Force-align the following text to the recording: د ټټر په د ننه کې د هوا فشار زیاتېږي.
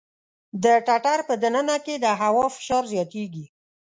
د 0.63 0.65
ټټر 0.87 1.19
په 1.27 1.33
د 1.41 1.43
ننه 1.55 1.77
کې 1.85 1.95
د 2.03 2.05
هوا 2.21 2.45
فشار 2.55 2.83
زیاتېږي. 2.93 3.45